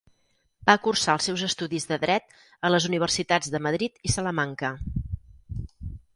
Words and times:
Va 0.69 0.75
cursar 0.85 1.13
els 1.19 1.27
seus 1.29 1.43
estudis 1.47 1.85
de 1.91 1.99
dret 2.05 2.33
a 2.65 2.73
les 2.73 2.89
Universitats 2.91 3.53
de 3.57 3.63
Madrid 3.67 4.03
i 4.11 4.15
Salamanca. 4.17 4.75